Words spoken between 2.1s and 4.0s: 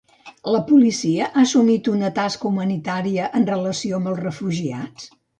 tasca humanitària en relació